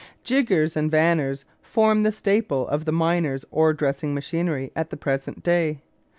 Jiggers 0.23 0.75
and 0.75 0.89
vanners 0.89 1.45
form 1.61 2.01
the 2.01 2.11
staple 2.11 2.67
of 2.67 2.85
the 2.85 2.91
miner's 2.91 3.45
ore 3.51 3.71
dressing 3.71 4.15
machinery 4.15 4.71
at 4.75 4.89
the 4.89 4.97
present 4.97 5.43
day. 5.43 5.83